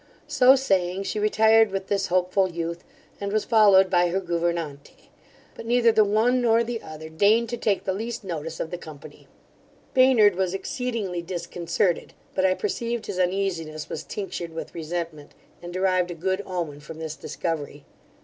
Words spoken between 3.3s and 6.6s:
was followed by her gouvernante: but neither the one